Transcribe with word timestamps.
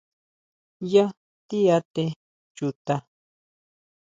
¿Yá 0.93 1.05
tíʼate 1.47 2.03
chuta? 2.55 2.95